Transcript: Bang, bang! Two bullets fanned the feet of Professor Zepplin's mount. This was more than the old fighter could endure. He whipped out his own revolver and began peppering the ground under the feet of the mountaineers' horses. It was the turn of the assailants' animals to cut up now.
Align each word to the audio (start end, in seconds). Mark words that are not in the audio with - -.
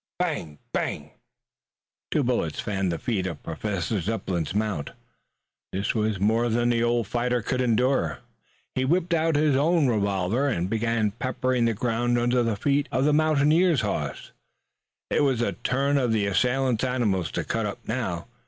Bang, 0.17 0.57
bang! 0.73 1.11
Two 2.09 2.23
bullets 2.23 2.59
fanned 2.59 2.91
the 2.91 2.97
feet 2.97 3.27
of 3.27 3.43
Professor 3.43 4.01
Zepplin's 4.01 4.55
mount. 4.55 4.89
This 5.73 5.93
was 5.93 6.19
more 6.19 6.49
than 6.49 6.69
the 6.69 6.81
old 6.81 7.05
fighter 7.05 7.43
could 7.43 7.61
endure. 7.61 8.17
He 8.73 8.83
whipped 8.83 9.13
out 9.13 9.35
his 9.35 9.55
own 9.55 9.85
revolver 9.85 10.47
and 10.47 10.71
began 10.71 11.11
peppering 11.11 11.65
the 11.65 11.75
ground 11.75 12.17
under 12.17 12.41
the 12.41 12.55
feet 12.55 12.89
of 12.91 13.05
the 13.05 13.13
mountaineers' 13.13 13.81
horses. 13.81 14.31
It 15.11 15.21
was 15.21 15.39
the 15.39 15.53
turn 15.53 15.99
of 15.99 16.11
the 16.13 16.25
assailants' 16.25 16.83
animals 16.83 17.29
to 17.33 17.43
cut 17.43 17.67
up 17.67 17.77
now. 17.87 18.25